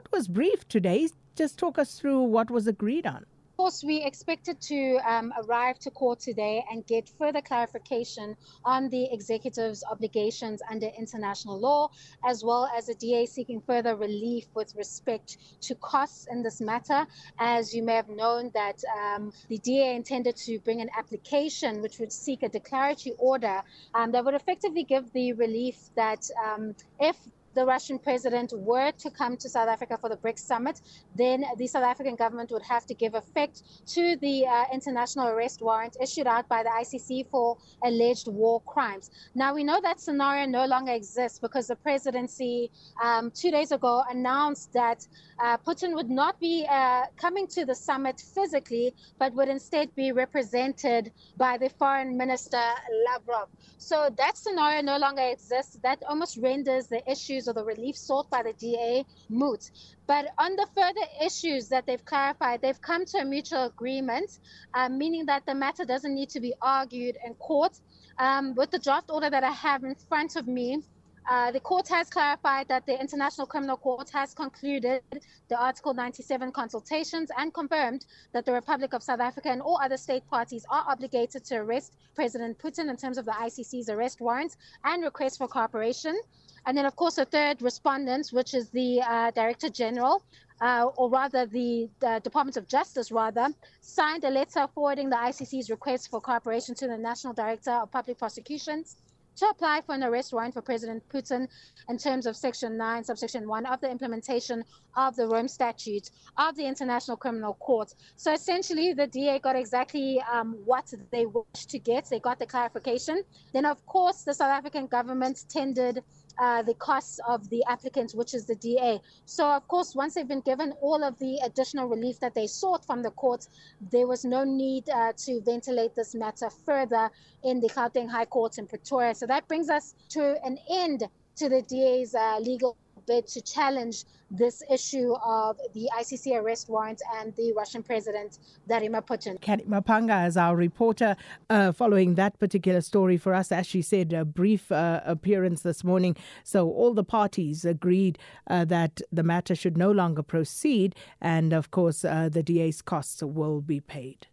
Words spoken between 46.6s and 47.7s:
uh, coming to